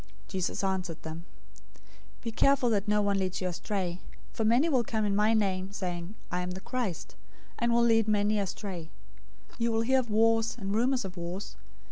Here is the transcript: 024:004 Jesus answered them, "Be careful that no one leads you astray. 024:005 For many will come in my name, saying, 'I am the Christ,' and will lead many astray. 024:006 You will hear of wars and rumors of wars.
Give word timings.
024:004 0.25 0.27
Jesus 0.29 0.63
answered 0.63 1.01
them, 1.03 1.25
"Be 2.23 2.31
careful 2.31 2.71
that 2.71 2.87
no 2.87 3.03
one 3.03 3.19
leads 3.19 3.39
you 3.39 3.47
astray. 3.47 4.01
024:005 4.31 4.35
For 4.35 4.45
many 4.45 4.67
will 4.67 4.83
come 4.83 5.05
in 5.05 5.15
my 5.15 5.35
name, 5.35 5.71
saying, 5.71 6.15
'I 6.31 6.41
am 6.41 6.51
the 6.55 6.59
Christ,' 6.59 7.13
and 7.59 7.71
will 7.71 7.83
lead 7.83 8.07
many 8.07 8.39
astray. 8.39 8.89
024:006 9.51 9.55
You 9.59 9.71
will 9.71 9.81
hear 9.81 9.99
of 9.99 10.09
wars 10.09 10.55
and 10.57 10.73
rumors 10.73 11.05
of 11.05 11.17
wars. 11.17 11.55